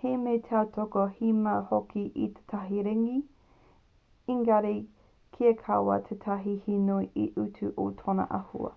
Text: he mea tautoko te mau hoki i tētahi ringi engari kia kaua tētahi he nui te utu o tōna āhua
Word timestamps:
he 0.00 0.10
mea 0.24 0.40
tautoko 0.48 1.04
te 1.20 1.30
mau 1.46 1.62
hoki 1.70 2.02
i 2.24 2.28
tētahi 2.40 2.82
ringi 2.88 3.14
engari 4.36 4.76
kia 5.38 5.54
kaua 5.62 5.98
tētahi 6.10 6.58
he 6.66 6.78
nui 6.90 7.10
te 7.16 7.26
utu 7.46 7.72
o 7.88 7.90
tōna 8.04 8.28
āhua 8.42 8.76